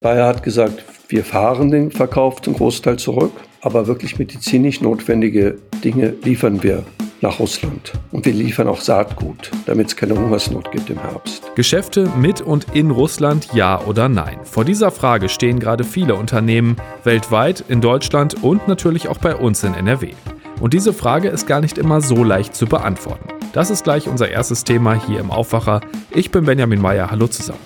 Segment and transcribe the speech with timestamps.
[0.00, 6.14] Bayer hat gesagt, wir fahren den Verkauf zum Großteil zurück, aber wirklich medizinisch notwendige Dinge
[6.22, 6.84] liefern wir
[7.20, 7.94] nach Russland.
[8.12, 11.50] Und wir liefern auch Saatgut, damit es keine Hungersnot gibt im Herbst.
[11.56, 14.38] Geschäfte mit und in Russland, ja oder nein?
[14.44, 19.64] Vor dieser Frage stehen gerade viele Unternehmen weltweit, in Deutschland und natürlich auch bei uns
[19.64, 20.12] in NRW.
[20.60, 23.30] Und diese Frage ist gar nicht immer so leicht zu beantworten.
[23.52, 25.80] Das ist gleich unser erstes Thema hier im Aufwacher.
[26.14, 27.10] Ich bin Benjamin Meyer.
[27.10, 27.58] Hallo zusammen.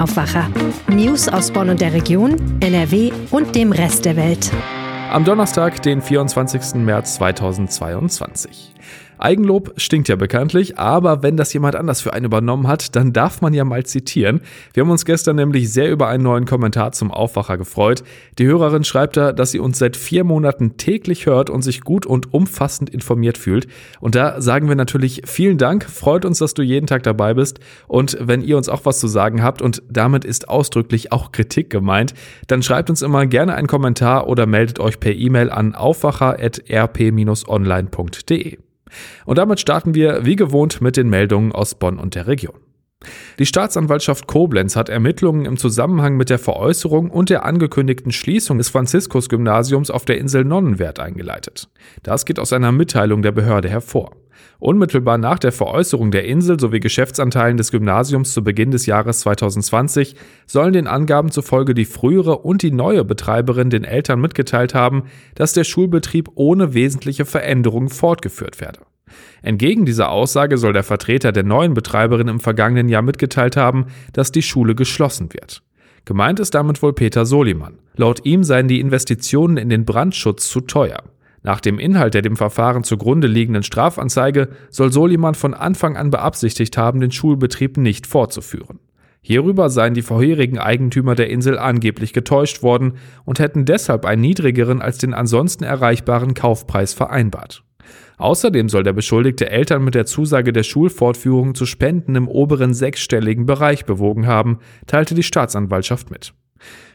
[0.00, 0.48] Aufwacher.
[0.88, 4.50] News aus Bonn und der Region, NRW und dem Rest der Welt.
[5.10, 6.76] Am Donnerstag, den 24.
[6.76, 8.74] März 2022.
[9.20, 13.42] Eigenlob stinkt ja bekanntlich, aber wenn das jemand anders für einen übernommen hat, dann darf
[13.42, 14.40] man ja mal zitieren.
[14.72, 18.02] Wir haben uns gestern nämlich sehr über einen neuen Kommentar zum Aufwacher gefreut.
[18.38, 22.06] Die Hörerin schreibt da, dass sie uns seit vier Monaten täglich hört und sich gut
[22.06, 23.66] und umfassend informiert fühlt.
[24.00, 27.58] Und da sagen wir natürlich vielen Dank, freut uns, dass du jeden Tag dabei bist.
[27.88, 31.70] Und wenn ihr uns auch was zu sagen habt und damit ist ausdrücklich auch Kritik
[31.70, 32.14] gemeint,
[32.46, 38.69] dann schreibt uns immer gerne einen Kommentar oder meldet euch per E-Mail an aufwacher.rp-online.de.
[39.24, 42.54] Und damit starten wir wie gewohnt mit den Meldungen aus Bonn und der Region.
[43.38, 48.68] Die Staatsanwaltschaft Koblenz hat Ermittlungen im Zusammenhang mit der Veräußerung und der angekündigten Schließung des
[48.68, 51.70] Franziskus-Gymnasiums auf der Insel Nonnenwert eingeleitet.
[52.02, 54.12] Das geht aus einer Mitteilung der Behörde hervor.
[54.58, 60.16] Unmittelbar nach der Veräußerung der Insel sowie Geschäftsanteilen des Gymnasiums zu Beginn des Jahres 2020
[60.46, 65.52] sollen den Angaben zufolge die frühere und die neue Betreiberin den Eltern mitgeteilt haben, dass
[65.52, 68.80] der Schulbetrieb ohne wesentliche Veränderungen fortgeführt werde.
[69.42, 74.32] Entgegen dieser Aussage soll der Vertreter der neuen Betreiberin im vergangenen Jahr mitgeteilt haben, dass
[74.32, 75.62] die Schule geschlossen wird.
[76.04, 77.78] Gemeint ist damit wohl Peter Soliman.
[77.96, 81.02] Laut ihm seien die Investitionen in den Brandschutz zu teuer.
[81.42, 86.76] Nach dem Inhalt der dem Verfahren zugrunde liegenden Strafanzeige soll Soliman von Anfang an beabsichtigt
[86.76, 88.80] haben, den Schulbetrieb nicht fortzuführen.
[89.22, 94.80] Hierüber seien die vorherigen Eigentümer der Insel angeblich getäuscht worden und hätten deshalb einen niedrigeren
[94.80, 97.62] als den ansonsten erreichbaren Kaufpreis vereinbart.
[98.16, 103.46] Außerdem soll der Beschuldigte Eltern mit der Zusage der Schulfortführung zu Spenden im oberen sechsstelligen
[103.46, 106.34] Bereich bewogen haben, teilte die Staatsanwaltschaft mit.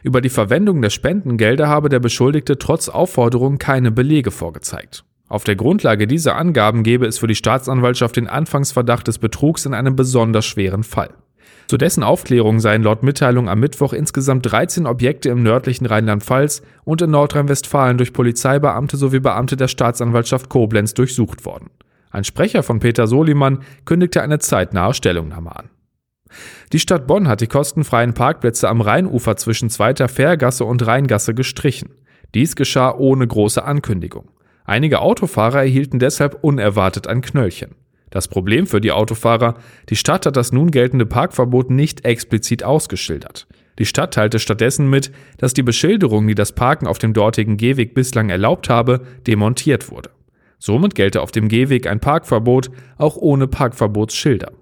[0.02, 5.04] Über die Verwendung der Spendengelder habe der Beschuldigte trotz Aufforderung keine Belege vorgezeigt.
[5.28, 9.74] Auf der Grundlage dieser Angaben gebe es für die Staatsanwaltschaft den Anfangsverdacht des Betrugs in
[9.74, 11.10] einem besonders schweren Fall.
[11.66, 17.02] Zu dessen Aufklärung seien laut Mitteilung am Mittwoch insgesamt 13 Objekte im nördlichen Rheinland-Pfalz und
[17.02, 21.70] in Nordrhein-Westfalen durch Polizeibeamte sowie Beamte der Staatsanwaltschaft Koblenz durchsucht worden.
[22.12, 25.70] Ein Sprecher von Peter Soliman kündigte eine zeitnahe Stellungnahme an.
[26.72, 31.90] Die Stadt Bonn hat die kostenfreien Parkplätze am Rheinufer zwischen Zweiter Fährgasse und Rheingasse gestrichen.
[32.34, 34.30] Dies geschah ohne große Ankündigung.
[34.64, 37.76] Einige Autofahrer erhielten deshalb unerwartet ein Knöllchen.
[38.10, 39.54] Das Problem für die Autofahrer,
[39.88, 43.46] die Stadt hat das nun geltende Parkverbot nicht explizit ausgeschildert.
[43.78, 47.94] Die Stadt teilte stattdessen mit, dass die Beschilderung, die das Parken auf dem dortigen Gehweg
[47.94, 50.10] bislang erlaubt habe, demontiert wurde.
[50.58, 54.52] Somit gelte auf dem Gehweg ein Parkverbot, auch ohne Parkverbotsschilder.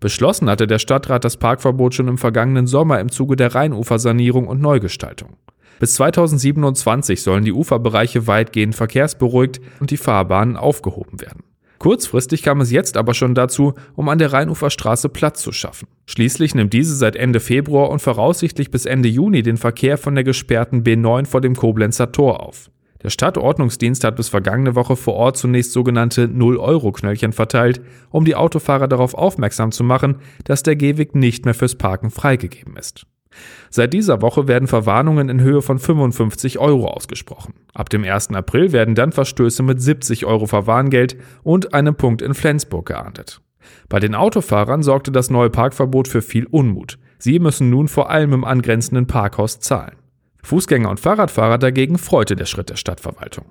[0.00, 4.60] Beschlossen hatte der Stadtrat das Parkverbot schon im vergangenen Sommer im Zuge der Rheinufersanierung und
[4.60, 5.36] Neugestaltung.
[5.78, 11.42] Bis 2027 sollen die Uferbereiche weitgehend verkehrsberuhigt und die Fahrbahnen aufgehoben werden.
[11.78, 15.88] Kurzfristig kam es jetzt aber schon dazu, um an der Rheinuferstraße Platz zu schaffen.
[16.06, 20.24] Schließlich nimmt diese seit Ende Februar und voraussichtlich bis Ende Juni den Verkehr von der
[20.24, 22.70] gesperrten B9 vor dem Koblenzer Tor auf.
[23.02, 27.80] Der Stadtordnungsdienst hat bis vergangene Woche vor Ort zunächst sogenannte 0-Euro-Knöllchen verteilt,
[28.10, 32.76] um die Autofahrer darauf aufmerksam zu machen, dass der Gehweg nicht mehr fürs Parken freigegeben
[32.76, 33.06] ist.
[33.70, 37.54] Seit dieser Woche werden Verwarnungen in Höhe von 55 Euro ausgesprochen.
[37.72, 38.30] Ab dem 1.
[38.30, 43.40] April werden dann Verstöße mit 70 Euro Verwarngeld und einem Punkt in Flensburg geahndet.
[43.88, 46.98] Bei den Autofahrern sorgte das neue Parkverbot für viel Unmut.
[47.18, 49.99] Sie müssen nun vor allem im angrenzenden Parkhaus zahlen.
[50.42, 53.46] Fußgänger und Fahrradfahrer dagegen freute der Schritt der Stadtverwaltung.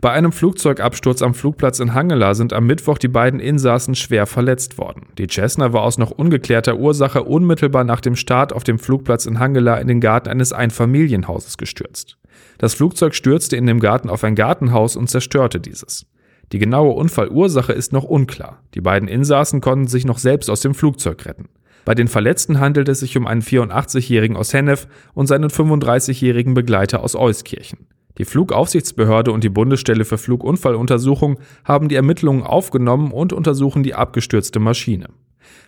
[0.00, 4.78] Bei einem Flugzeugabsturz am Flugplatz in Hangela sind am Mittwoch die beiden Insassen schwer verletzt
[4.78, 5.06] worden.
[5.18, 9.38] Die Cessna war aus noch ungeklärter Ursache unmittelbar nach dem Start auf dem Flugplatz in
[9.38, 12.16] Hangela in den Garten eines Einfamilienhauses gestürzt.
[12.56, 16.06] Das Flugzeug stürzte in dem Garten auf ein Gartenhaus und zerstörte dieses.
[16.52, 18.62] Die genaue Unfallursache ist noch unklar.
[18.74, 21.50] Die beiden Insassen konnten sich noch selbst aus dem Flugzeug retten.
[21.84, 27.02] Bei den Verletzten handelt es sich um einen 84-Jährigen aus Hennef und seinen 35-jährigen Begleiter
[27.02, 27.86] aus Euskirchen.
[28.18, 34.58] Die Flugaufsichtsbehörde und die Bundesstelle für Flugunfalluntersuchung haben die Ermittlungen aufgenommen und untersuchen die abgestürzte
[34.58, 35.08] Maschine.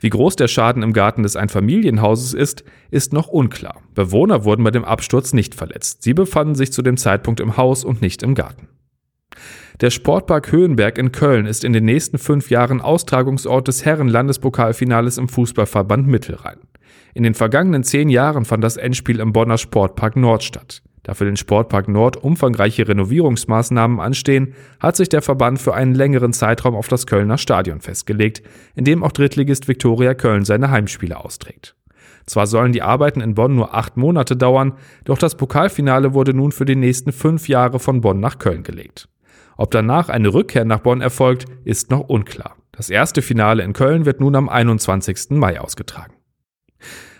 [0.00, 3.80] Wie groß der Schaden im Garten des Einfamilienhauses ist, ist noch unklar.
[3.94, 6.02] Bewohner wurden bei dem Absturz nicht verletzt.
[6.02, 8.68] Sie befanden sich zu dem Zeitpunkt im Haus und nicht im Garten.
[9.81, 15.27] Der Sportpark Höhenberg in Köln ist in den nächsten fünf Jahren Austragungsort des Herren-Landespokalfinales im
[15.27, 16.59] Fußballverband Mittelrhein.
[17.15, 20.82] In den vergangenen zehn Jahren fand das Endspiel im Bonner Sportpark Nord statt.
[21.03, 26.35] Da für den Sportpark Nord umfangreiche Renovierungsmaßnahmen anstehen, hat sich der Verband für einen längeren
[26.35, 28.43] Zeitraum auf das Kölner Stadion festgelegt,
[28.75, 31.75] in dem auch Drittligist Viktoria Köln seine Heimspiele austrägt.
[32.27, 34.75] Zwar sollen die Arbeiten in Bonn nur acht Monate dauern,
[35.05, 39.09] doch das Pokalfinale wurde nun für die nächsten fünf Jahre von Bonn nach Köln gelegt.
[39.60, 42.56] Ob danach eine Rückkehr nach Bonn erfolgt, ist noch unklar.
[42.72, 45.32] Das erste Finale in Köln wird nun am 21.
[45.32, 46.14] Mai ausgetragen.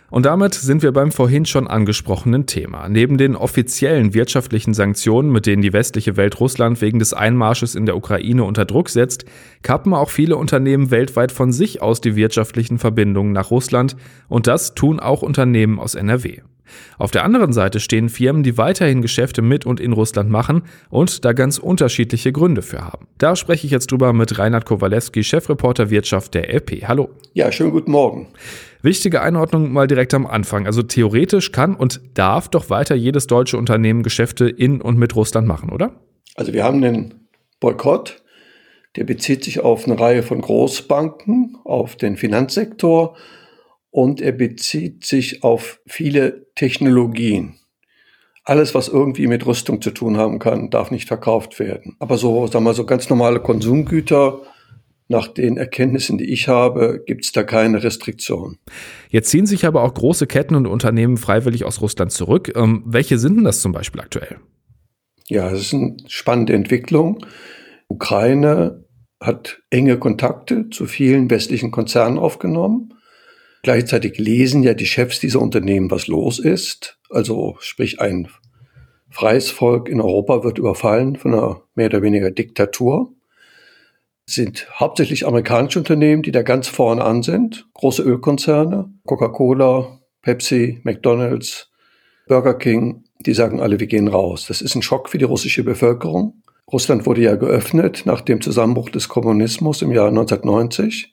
[0.09, 2.89] Und damit sind wir beim vorhin schon angesprochenen Thema.
[2.89, 7.85] Neben den offiziellen wirtschaftlichen Sanktionen, mit denen die westliche Welt Russland wegen des Einmarsches in
[7.85, 9.27] der Ukraine unter Druck setzt,
[9.61, 13.97] kappen auch viele Unternehmen weltweit von sich aus die wirtschaftlichen Verbindungen nach Russland
[14.29, 16.41] und das tun auch Unternehmen aus NRW.
[16.99, 21.25] Auf der anderen Seite stehen Firmen, die weiterhin Geschäfte mit und in Russland machen und
[21.25, 23.07] da ganz unterschiedliche Gründe für haben.
[23.19, 26.89] Da spreche ich jetzt drüber mit Reinhard Kowalewski, Chefreporter Wirtschaft der LP.
[26.89, 27.11] Hallo.
[27.35, 28.29] Ja, schönen guten Morgen.
[28.83, 30.67] Wichtige Einordnung mal direkt am Anfang.
[30.67, 35.47] Also theoretisch kann und darf doch weiter jedes deutsche Unternehmen Geschäfte in und mit Russland
[35.47, 36.01] machen, oder?
[36.35, 37.15] Also wir haben den
[37.61, 38.23] Boykott,
[38.97, 43.17] der bezieht sich auf eine Reihe von Großbanken, auf den Finanzsektor
[43.91, 47.57] und er bezieht sich auf viele Technologien.
[48.45, 51.97] Alles, was irgendwie mit Rüstung zu tun haben kann, darf nicht verkauft werden.
[51.99, 54.41] Aber so, sagen wir so ganz normale Konsumgüter,
[55.11, 58.59] nach den Erkenntnissen, die ich habe, gibt es da keine Restriktion.
[59.09, 62.53] Jetzt ziehen sich aber auch große Ketten und Unternehmen freiwillig aus Russland zurück.
[62.55, 64.37] Ähm, welche sind denn das zum Beispiel aktuell?
[65.27, 67.27] Ja, es ist eine spannende Entwicklung.
[67.89, 68.85] Ukraine
[69.21, 72.95] hat enge Kontakte zu vielen westlichen Konzernen aufgenommen.
[73.63, 76.99] Gleichzeitig lesen ja die Chefs dieser Unternehmen, was los ist.
[77.11, 78.29] Also sprich ein
[79.11, 83.15] freies Volk in Europa wird überfallen von einer mehr oder weniger Diktatur
[84.31, 87.69] sind hauptsächlich amerikanische Unternehmen, die da ganz vorne an sind.
[87.75, 91.71] Große Ölkonzerne, Coca-Cola, Pepsi, McDonald's,
[92.29, 94.47] Burger King, die sagen alle, wir gehen raus.
[94.47, 96.43] Das ist ein Schock für die russische Bevölkerung.
[96.71, 101.10] Russland wurde ja geöffnet nach dem Zusammenbruch des Kommunismus im Jahr 1990.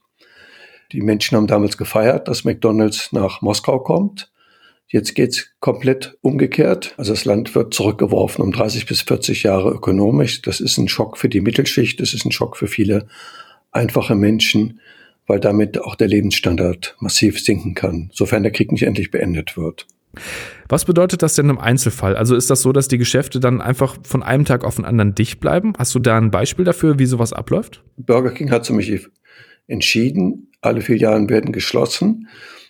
[0.92, 4.31] Die Menschen haben damals gefeiert, dass McDonald's nach Moskau kommt.
[4.88, 6.94] Jetzt geht's komplett umgekehrt.
[6.98, 10.42] Also das Land wird zurückgeworfen um 30 bis 40 Jahre ökonomisch.
[10.42, 12.00] Das ist ein Schock für die Mittelschicht.
[12.00, 13.07] Das ist ein Schock für viele
[13.72, 14.80] einfache Menschen,
[15.25, 19.88] weil damit auch der Lebensstandard massiv sinken kann, sofern der Krieg nicht endlich beendet wird.
[20.69, 22.16] Was bedeutet das denn im Einzelfall?
[22.16, 25.16] Also ist das so, dass die Geschäfte dann einfach von einem Tag auf den anderen
[25.16, 25.74] dicht bleiben?
[25.78, 27.84] Hast du da ein Beispiel dafür, wie sowas abläuft?
[27.98, 29.12] Burger King hat Beispiel
[29.68, 32.27] entschieden, alle Filialen werden geschlossen.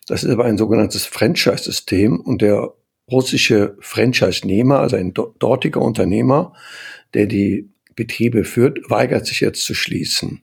[0.07, 2.73] Das ist aber ein sogenanntes Franchise-System und der
[3.11, 6.53] russische Franchise-Nehmer, also ein dortiger Unternehmer,
[7.13, 10.41] der die Betriebe führt, weigert sich jetzt zu schließen.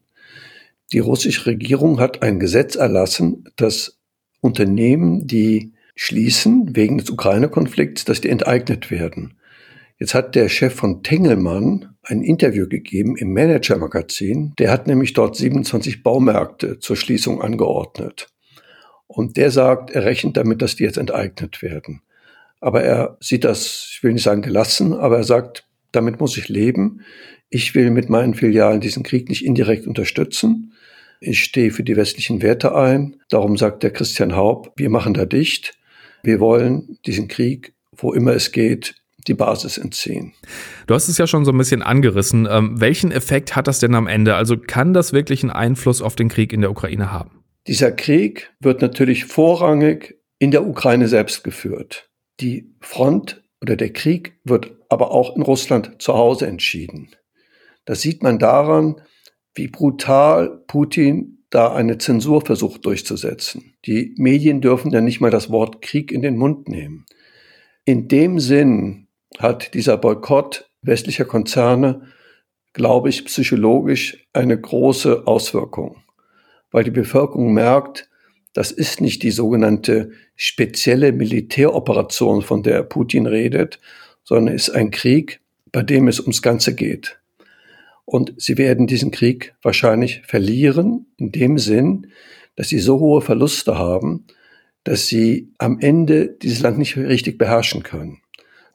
[0.93, 3.99] Die russische Regierung hat ein Gesetz erlassen, dass
[4.41, 9.35] Unternehmen, die schließen wegen des Ukraine-Konflikts, dass die enteignet werden.
[9.99, 14.55] Jetzt hat der Chef von Tengelmann ein Interview gegeben im Manager-Magazin.
[14.59, 18.29] Der hat nämlich dort 27 Baumärkte zur Schließung angeordnet.
[19.07, 22.03] Und der sagt, er rechnet damit, dass die jetzt enteignet werden.
[22.61, 26.49] Aber er sieht das, ich will nicht sagen gelassen, aber er sagt, damit muss ich
[26.49, 27.03] leben.
[27.49, 30.73] Ich will mit meinen Filialen diesen Krieg nicht indirekt unterstützen.
[31.21, 33.17] Ich stehe für die westlichen Werte ein.
[33.29, 35.79] Darum sagt der Christian Haub, wir machen da dicht.
[36.23, 40.33] Wir wollen diesen Krieg, wo immer es geht, die Basis entziehen.
[40.87, 42.47] Du hast es ja schon so ein bisschen angerissen.
[42.51, 44.35] Ähm, welchen Effekt hat das denn am Ende?
[44.37, 47.45] Also kann das wirklich einen Einfluss auf den Krieg in der Ukraine haben?
[47.67, 52.11] Dieser Krieg wird natürlich vorrangig in der Ukraine selbst geführt.
[52.41, 57.09] Die Front oder der Krieg wird aber auch in Russland zu Hause entschieden.
[57.87, 59.01] Das sieht man daran,
[59.55, 63.75] wie brutal Putin da eine Zensur versucht durchzusetzen.
[63.87, 67.07] Die Medien dürfen ja nicht mal das Wort Krieg in den Mund nehmen.
[67.85, 69.04] In dem Sinn
[69.39, 72.09] hat dieser Boykott westlicher Konzerne,
[72.73, 76.05] glaube ich, psychologisch eine große Auswirkung
[76.75, 78.11] weil die Bevölkerung merkt,
[78.53, 83.79] das ist nicht die sogenannte spezielle Militäroperation, von der Putin redet,
[84.25, 87.21] sondern ist ein Krieg, bei dem es ums Ganze geht.
[88.05, 92.09] Und sie werden diesen Krieg wahrscheinlich verlieren, in dem Sinn,
[92.57, 94.27] dass sie so hohe Verluste haben,
[94.83, 98.21] dass sie am Ende dieses Land nicht richtig beherrschen können.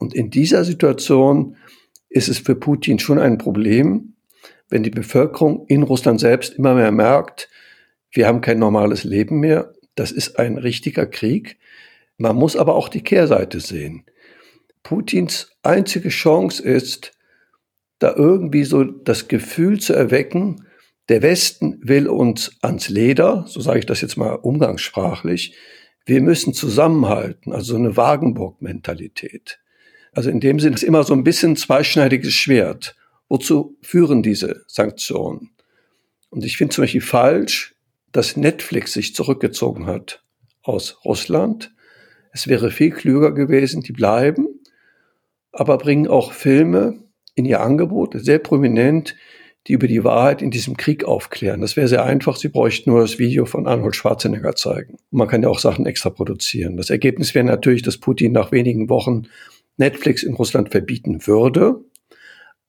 [0.00, 1.56] Und in dieser Situation
[2.08, 4.14] ist es für Putin schon ein Problem,
[4.70, 7.48] wenn die Bevölkerung in Russland selbst immer mehr merkt,
[8.10, 9.72] wir haben kein normales Leben mehr.
[9.94, 11.58] Das ist ein richtiger Krieg.
[12.16, 14.04] Man muss aber auch die Kehrseite sehen.
[14.82, 17.12] Putins einzige Chance ist,
[17.98, 20.66] da irgendwie so das Gefühl zu erwecken,
[21.10, 25.56] der Westen will uns ans Leder, so sage ich das jetzt mal umgangssprachlich,
[26.06, 29.60] wir müssen zusammenhalten, also so eine Wagenburg-Mentalität.
[30.12, 32.96] Also in dem Sinne ist immer so ein bisschen zweischneidiges Schwert.
[33.28, 35.50] Wozu führen diese Sanktionen?
[36.30, 37.74] Und ich finde zum Beispiel falsch,
[38.12, 40.22] dass Netflix sich zurückgezogen hat
[40.62, 41.72] aus Russland.
[42.32, 44.46] Es wäre viel klüger gewesen, die bleiben,
[45.52, 47.02] aber bringen auch Filme
[47.34, 49.16] in ihr Angebot, sehr prominent,
[49.66, 51.60] die über die Wahrheit in diesem Krieg aufklären.
[51.60, 52.36] Das wäre sehr einfach.
[52.36, 54.98] Sie bräuchten nur das Video von Arnold Schwarzenegger zeigen.
[55.10, 56.76] man kann ja auch Sachen extra produzieren.
[56.76, 59.26] Das Ergebnis wäre natürlich, dass Putin nach wenigen Wochen
[59.80, 61.80] Netflix in Russland verbieten würde.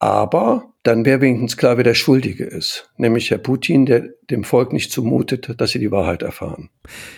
[0.00, 2.90] Aber dann wäre wenigstens klar, wer der Schuldige ist.
[2.96, 6.70] Nämlich Herr Putin, der dem Volk nicht zumutet, dass sie die Wahrheit erfahren.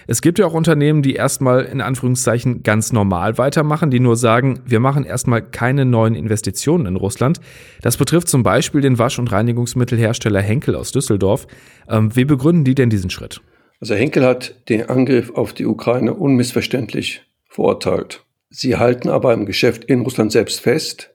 [0.06, 4.60] Es gibt ja auch Unternehmen, die erstmal in Anführungszeichen ganz normal weitermachen, die nur sagen,
[4.66, 7.40] wir machen erstmal keine neuen Investitionen in Russland.
[7.80, 11.46] Das betrifft zum Beispiel den Wasch- und Reinigungsmittelhersteller Henkel aus Düsseldorf.
[11.88, 13.40] Ähm, wie begründen die denn diesen Schritt?
[13.80, 18.24] Also Henkel hat den Angriff auf die Ukraine unmissverständlich verurteilt.
[18.56, 21.12] Sie halten aber im Geschäft in Russland selbst fest,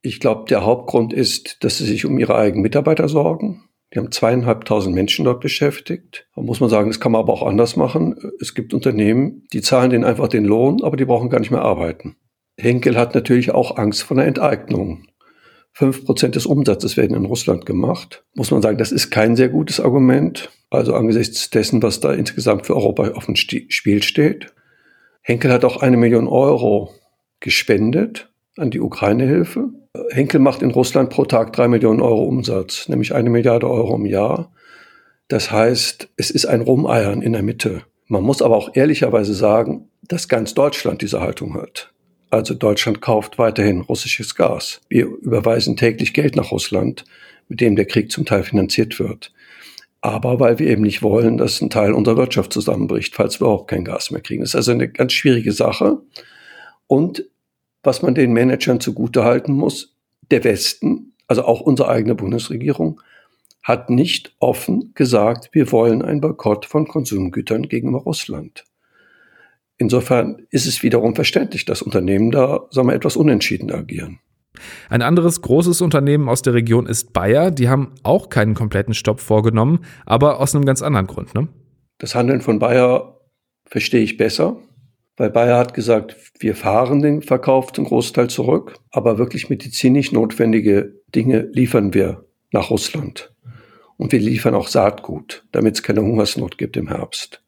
[0.00, 3.64] ich glaube, der Hauptgrund ist, dass sie sich um ihre eigenen Mitarbeiter sorgen.
[3.92, 6.26] Die haben zweieinhalbtausend Menschen dort beschäftigt.
[6.34, 8.14] Da muss man sagen, das kann man aber auch anders machen.
[8.40, 11.62] Es gibt Unternehmen, die zahlen denen einfach den Lohn, aber die brauchen gar nicht mehr
[11.62, 12.16] arbeiten.
[12.58, 15.06] Henkel hat natürlich auch Angst vor einer Enteignung.
[15.72, 18.24] Fünf Prozent des Umsatzes werden in Russland gemacht.
[18.34, 20.50] Muss man sagen, das ist kein sehr gutes Argument.
[20.70, 24.54] Also angesichts dessen, was da insgesamt für Europa auf dem Spiel steht.
[25.26, 26.92] Henkel hat auch eine Million Euro
[27.40, 29.70] gespendet an die Ukraine-Hilfe.
[30.10, 34.04] Henkel macht in Russland pro Tag drei Millionen Euro Umsatz, nämlich eine Milliarde Euro im
[34.04, 34.52] Jahr.
[35.28, 37.84] Das heißt, es ist ein Rumeiern in der Mitte.
[38.06, 41.90] Man muss aber auch ehrlicherweise sagen, dass ganz Deutschland diese Haltung hat.
[42.28, 44.82] Also Deutschland kauft weiterhin russisches Gas.
[44.90, 47.06] Wir überweisen täglich Geld nach Russland,
[47.48, 49.32] mit dem der Krieg zum Teil finanziert wird.
[50.04, 53.70] Aber weil wir eben nicht wollen, dass ein Teil unserer Wirtschaft zusammenbricht, falls wir überhaupt
[53.70, 54.42] kein Gas mehr kriegen.
[54.42, 56.02] Das ist also eine ganz schwierige Sache.
[56.86, 57.24] Und
[57.82, 59.96] was man den Managern zugutehalten muss.
[60.30, 63.00] Der Westen, also auch unsere eigene Bundesregierung,
[63.62, 68.66] hat nicht offen gesagt, wir wollen einen Boykott von Konsumgütern gegenüber Russland.
[69.78, 74.20] Insofern ist es wiederum verständlich, dass Unternehmen da, sagen wir, etwas unentschieden agieren.
[74.88, 77.50] Ein anderes großes Unternehmen aus der Region ist Bayer.
[77.50, 81.34] Die haben auch keinen kompletten Stopp vorgenommen, aber aus einem ganz anderen Grund.
[81.34, 81.48] Ne?
[81.98, 83.20] Das Handeln von Bayer
[83.66, 84.56] verstehe ich besser.
[85.16, 90.94] Weil Bayer hat gesagt, wir fahren den Verkauf zum Großteil zurück, aber wirklich medizinisch notwendige
[91.14, 93.32] Dinge liefern wir nach Russland.
[93.96, 97.44] Und wir liefern auch Saatgut, damit es keine Hungersnot gibt im Herbst.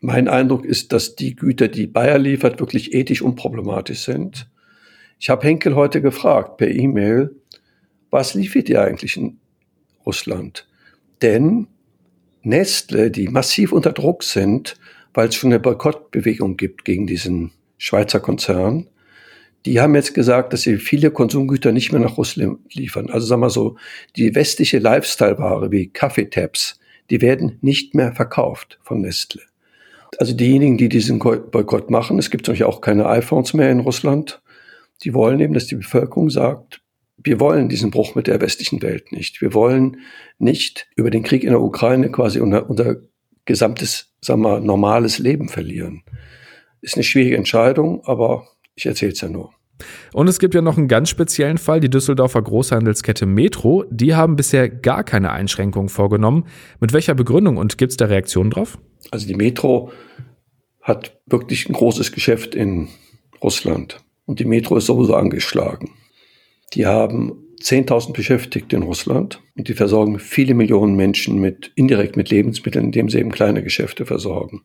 [0.00, 4.48] Mein Eindruck ist, dass die Güter, die Bayer liefert, wirklich ethisch unproblematisch sind.
[5.18, 7.34] Ich habe Henkel heute gefragt per E-Mail,
[8.10, 9.38] was liefert ihr eigentlich in
[10.04, 10.68] Russland?
[11.22, 11.68] Denn
[12.42, 14.76] Nestle, die massiv unter Druck sind,
[15.14, 18.88] weil es schon eine Boykottbewegung gibt gegen diesen Schweizer Konzern.
[19.64, 23.10] Die haben jetzt gesagt, dass sie viele Konsumgüter nicht mehr nach Russland liefern.
[23.10, 23.76] Also sagen wir so,
[24.14, 26.78] die westliche Lifestyle-Ware wie Kaffeetabs,
[27.10, 29.42] die werden nicht mehr verkauft von Nestle.
[30.18, 34.40] Also diejenigen, die diesen Boykott machen, es gibt natürlich auch keine iPhones mehr in Russland,
[35.04, 36.82] die wollen eben, dass die Bevölkerung sagt,
[37.18, 39.40] wir wollen diesen Bruch mit der westlichen Welt nicht.
[39.40, 39.98] Wir wollen
[40.38, 42.96] nicht über den Krieg in der Ukraine quasi unser, unser
[43.46, 46.02] gesamtes, sagen wir, normales Leben verlieren.
[46.82, 49.52] Ist eine schwierige Entscheidung, aber ich erzähle es ja nur.
[50.12, 53.84] Und es gibt ja noch einen ganz speziellen Fall, die Düsseldorfer Großhandelskette Metro.
[53.90, 56.46] Die haben bisher gar keine Einschränkungen vorgenommen.
[56.80, 58.78] Mit welcher Begründung und gibt es da Reaktionen drauf?
[59.10, 59.92] Also die Metro
[60.80, 62.88] hat wirklich ein großes Geschäft in
[63.42, 63.98] Russland.
[64.26, 65.90] Und die Metro ist sowieso angeschlagen.
[66.74, 72.30] Die haben 10.000 Beschäftigte in Russland und die versorgen viele Millionen Menschen mit, indirekt mit
[72.30, 74.62] Lebensmitteln, indem sie eben kleine Geschäfte versorgen.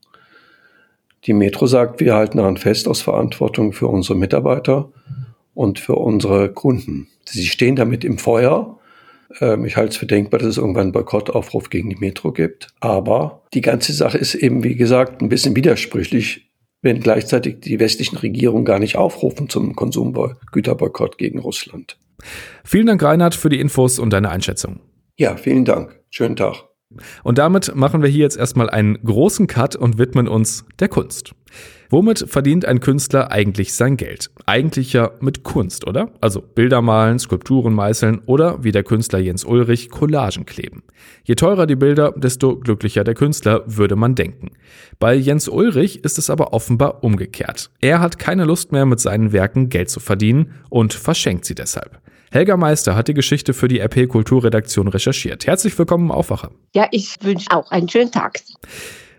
[1.25, 4.91] Die Metro sagt, wir halten daran fest aus Verantwortung für unsere Mitarbeiter
[5.53, 7.07] und für unsere Kunden.
[7.25, 8.79] Sie stehen damit im Feuer.
[9.39, 12.69] Ähm, ich halte es für denkbar, dass es irgendwann einen Boykottaufruf gegen die Metro gibt.
[12.79, 16.50] Aber die ganze Sache ist eben, wie gesagt, ein bisschen widersprüchlich,
[16.81, 21.97] wenn gleichzeitig die westlichen Regierungen gar nicht aufrufen zum Konsumgüterboykott gegen Russland.
[22.63, 24.79] Vielen Dank, Reinhard, für die Infos und deine Einschätzung.
[25.17, 25.99] Ja, vielen Dank.
[26.09, 26.70] Schönen Tag.
[27.23, 31.33] Und damit machen wir hier jetzt erstmal einen großen Cut und widmen uns der Kunst.
[31.91, 34.31] Womit verdient ein Künstler eigentlich sein Geld?
[34.45, 36.09] Eigentlich ja mit Kunst, oder?
[36.21, 40.83] Also Bilder malen, Skulpturen meißeln oder wie der Künstler Jens Ulrich Collagen kleben.
[41.25, 44.51] Je teurer die Bilder, desto glücklicher der Künstler, würde man denken.
[44.99, 47.69] Bei Jens Ulrich ist es aber offenbar umgekehrt.
[47.81, 51.99] Er hat keine Lust mehr mit seinen Werken Geld zu verdienen und verschenkt sie deshalb.
[52.33, 55.47] Helga Meister hat die Geschichte für die RP Kulturredaktion recherchiert.
[55.47, 56.51] Herzlich willkommen im Aufwacher.
[56.73, 58.39] Ja, ich wünsche auch einen schönen Tag.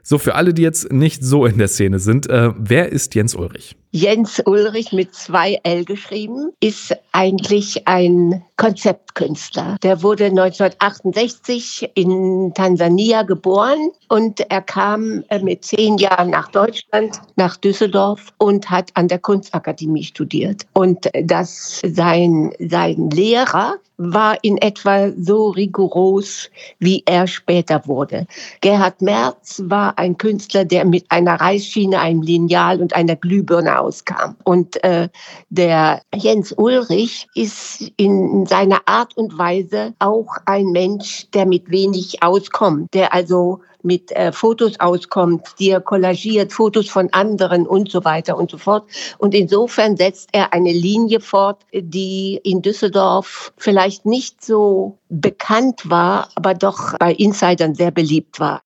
[0.03, 3.35] So, für alle, die jetzt nicht so in der Szene sind, äh, wer ist Jens
[3.35, 3.77] Ulrich?
[3.95, 9.77] Jens Ulrich mit zwei L geschrieben, ist eigentlich ein Konzeptkünstler.
[9.83, 17.21] Der wurde 1968 in Tansania geboren und er kam äh, mit zehn Jahren nach Deutschland,
[17.37, 20.63] nach Düsseldorf und hat an der Kunstakademie studiert.
[20.73, 28.27] Und das sein, sein Lehrer war in etwa so rigoros, wie er später wurde.
[28.61, 34.37] Gerhard Merz war ein Künstler, der mit einer Reißschiene, einem Lineal und einer Glühbirne auskam.
[34.45, 35.09] Und äh,
[35.51, 42.23] der Jens Ulrich ist in seiner Art und Weise auch ein Mensch, der mit wenig
[42.23, 48.05] auskommt, der also mit äh, Fotos auskommt, die er kollagiert, Fotos von anderen und so
[48.05, 48.89] weiter und so fort.
[49.19, 56.29] Und insofern setzt er eine Linie fort, die in Düsseldorf vielleicht nicht so bekannt war,
[56.35, 58.63] aber doch bei Insidern sehr beliebt war.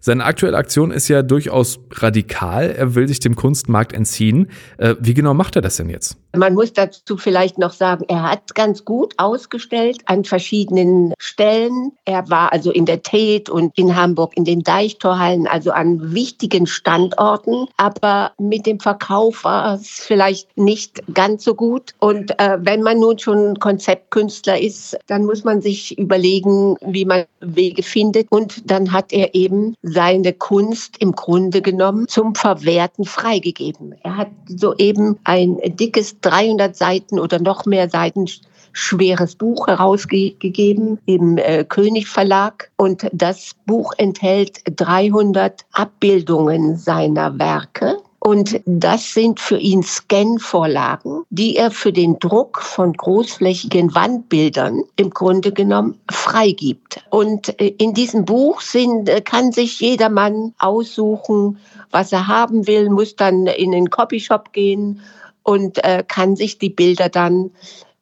[0.00, 2.70] Seine aktuelle Aktion ist ja durchaus radikal.
[2.70, 4.50] Er will sich dem Kunstmarkt entziehen.
[4.78, 6.16] Äh, wie genau macht er das denn jetzt?
[6.36, 11.92] Man muss dazu vielleicht noch sagen, er hat ganz gut ausgestellt an verschiedenen Stellen.
[12.04, 16.66] Er war also in der Tate und in Hamburg in den Deichtorhallen, also an wichtigen
[16.66, 17.68] Standorten.
[17.76, 21.94] Aber mit dem Verkauf war es vielleicht nicht ganz so gut.
[22.00, 27.24] Und äh, wenn man nun schon Konzeptkünstler ist, dann muss man sich überlegen, wie man
[27.40, 28.26] Wege findet.
[28.30, 33.94] Und dann hat er eben seine Kunst im Grunde genommen zum Verwerten freigegeben.
[34.02, 38.26] Er hat soeben ein dickes 300 Seiten oder noch mehr Seiten
[38.72, 47.98] schweres Buch herausgegeben im äh, König Verlag und das Buch enthält 300 Abbildungen seiner Werke
[48.26, 55.10] und das sind für ihn Scan-Vorlagen, die er für den Druck von großflächigen Wandbildern im
[55.10, 57.04] Grunde genommen freigibt.
[57.10, 61.58] Und äh, in diesem Buch sind, äh, kann sich jedermann aussuchen,
[61.90, 65.02] was er haben will, muss dann in den Copyshop gehen
[65.42, 67.50] und äh, kann sich die Bilder dann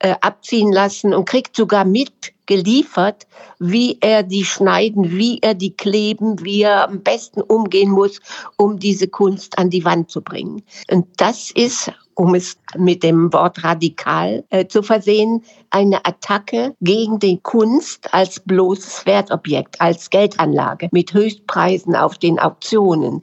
[0.02, 3.26] äh, abziehen lassen und kriegt sogar mitgeliefert,
[3.60, 8.20] wie er die schneiden, wie er die kleben, wie er am besten umgehen muss,
[8.56, 10.62] um diese Kunst an die Wand zu bringen.
[10.90, 17.20] Und das ist, um es mit dem Wort radikal äh, zu versehen, eine Attacke gegen
[17.20, 23.22] die Kunst als bloßes Wertobjekt, als Geldanlage mit Höchstpreisen auf den Auktionen.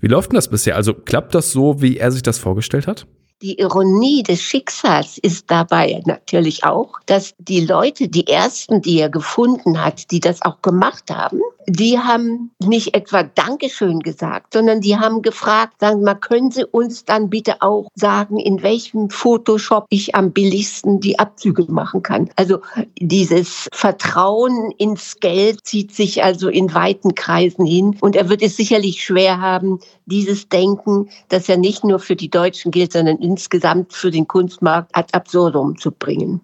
[0.00, 0.76] Wie läuft denn das bisher?
[0.76, 3.06] Also klappt das so, wie er sich das vorgestellt hat?
[3.42, 9.08] Die Ironie des Schicksals ist dabei natürlich auch, dass die Leute, die ersten, die er
[9.08, 14.96] gefunden hat, die das auch gemacht haben, die haben nicht etwa Dankeschön gesagt, sondern die
[14.96, 20.14] haben gefragt, sagen mal, können Sie uns dann bitte auch sagen, in welchem Photoshop ich
[20.14, 22.30] am billigsten die Abzüge machen kann?
[22.36, 22.60] Also
[22.98, 28.56] dieses Vertrauen ins Geld zieht sich also in weiten Kreisen hin und er wird es
[28.56, 33.92] sicherlich schwer haben, dieses Denken, das ja nicht nur für die Deutschen gilt, sondern insgesamt
[33.92, 36.40] für den Kunstmarkt ad absurdum zu bringen.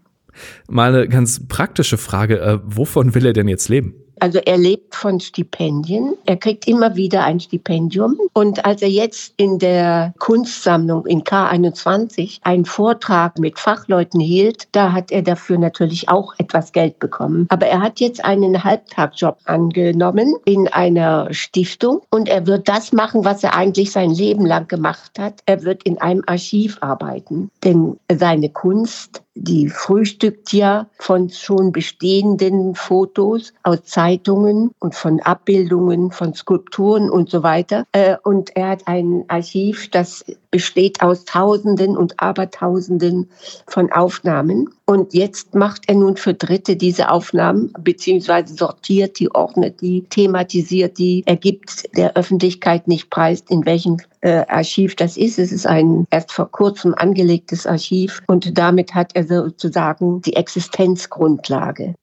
[0.69, 3.95] Mal eine ganz praktische Frage, äh, wovon will er denn jetzt leben?
[4.21, 6.15] Also er lebt von Stipendien.
[6.27, 8.19] Er kriegt immer wieder ein Stipendium.
[8.33, 14.93] Und als er jetzt in der Kunstsammlung in K21 einen Vortrag mit Fachleuten hielt, da
[14.93, 17.47] hat er dafür natürlich auch etwas Geld bekommen.
[17.49, 23.25] Aber er hat jetzt einen Halbtagjob angenommen in einer Stiftung und er wird das machen,
[23.25, 25.41] was er eigentlich sein Leben lang gemacht hat.
[25.47, 27.51] Er wird in einem Archiv arbeiten.
[27.65, 36.11] Denn seine Kunst die frühstückt ja von schon bestehenden Fotos aus Zeitungen und von Abbildungen,
[36.11, 37.87] von Skulpturen und so weiter.
[37.93, 43.31] Äh, und er hat ein Archiv, das besteht aus Tausenden und Abertausenden
[43.67, 44.71] von Aufnahmen.
[44.87, 50.99] Und jetzt macht er nun für Dritte diese Aufnahmen, beziehungsweise sortiert die, ordnet die, thematisiert
[50.99, 55.39] die, er gibt der Öffentlichkeit nicht preis, in welchem äh, Archiv das ist.
[55.39, 61.95] Es ist ein erst vor kurzem angelegtes Archiv und damit hat er sozusagen die Existenzgrundlage.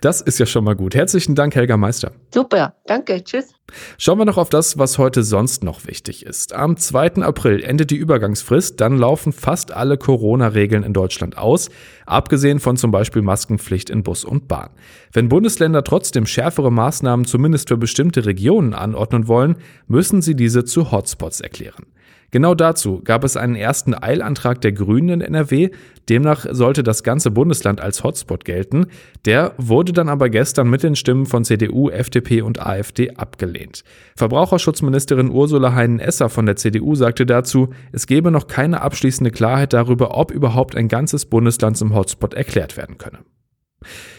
[0.00, 0.94] Das ist ja schon mal gut.
[0.94, 2.12] Herzlichen Dank, Helga Meister.
[2.32, 3.54] Super, danke, tschüss.
[3.98, 6.54] Schauen wir noch auf das, was heute sonst noch wichtig ist.
[6.54, 7.22] Am 2.
[7.22, 11.70] April endet die Übergangsfrist, dann laufen fast alle Corona-Regeln in Deutschland aus,
[12.06, 14.70] abgesehen von zum Beispiel Maskenpflicht in Bus und Bahn.
[15.12, 19.56] Wenn Bundesländer trotzdem schärfere Maßnahmen zumindest für bestimmte Regionen anordnen wollen,
[19.86, 21.86] müssen sie diese zu Hotspots erklären.
[22.32, 25.68] Genau dazu gab es einen ersten Eilantrag der Grünen in NRW.
[26.08, 28.86] Demnach sollte das ganze Bundesland als Hotspot gelten.
[29.26, 33.84] Der wurde dann aber gestern mit den Stimmen von CDU, FDP und AfD abgelehnt.
[34.16, 40.16] Verbraucherschutzministerin Ursula Heinen-Esser von der CDU sagte dazu, es gebe noch keine abschließende Klarheit darüber,
[40.16, 43.18] ob überhaupt ein ganzes Bundesland zum Hotspot erklärt werden könne.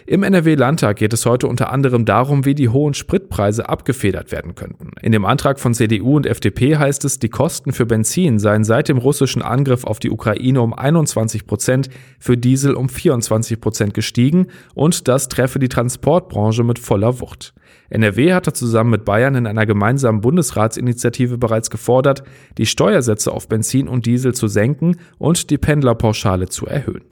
[0.05, 4.91] Im NRW-Landtag geht es heute unter anderem darum, wie die hohen Spritpreise abgefedert werden könnten.
[5.01, 8.89] In dem Antrag von CDU und FDP heißt es, die Kosten für Benzin seien seit
[8.89, 14.47] dem russischen Angriff auf die Ukraine um 21 Prozent, für Diesel um 24 Prozent gestiegen
[14.73, 17.53] und das treffe die Transportbranche mit voller Wucht.
[17.89, 22.23] NRW hatte zusammen mit Bayern in einer gemeinsamen Bundesratsinitiative bereits gefordert,
[22.57, 27.03] die Steuersätze auf Benzin und Diesel zu senken und die Pendlerpauschale zu erhöhen.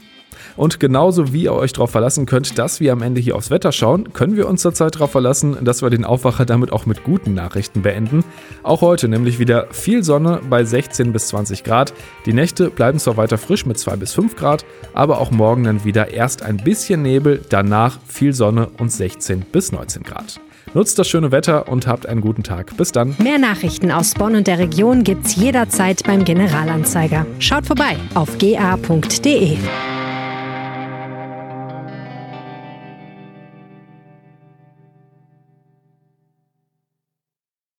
[0.55, 3.71] Und genauso wie ihr euch darauf verlassen könnt, dass wir am Ende hier aufs Wetter
[3.71, 7.33] schauen, können wir uns zurzeit darauf verlassen, dass wir den Aufwacher damit auch mit guten
[7.33, 8.23] Nachrichten beenden.
[8.63, 11.93] Auch heute nämlich wieder viel Sonne bei 16 bis 20 Grad.
[12.25, 15.83] Die Nächte bleiben zwar weiter frisch mit 2 bis 5 Grad, aber auch morgen dann
[15.83, 20.39] wieder erst ein bisschen Nebel, danach viel Sonne und 16 bis 19 Grad.
[20.73, 22.77] Nutzt das schöne Wetter und habt einen guten Tag.
[22.77, 23.15] Bis dann.
[23.17, 27.25] Mehr Nachrichten aus Bonn und der Region gibt's jederzeit beim Generalanzeiger.
[27.39, 29.57] Schaut vorbei auf ga.de.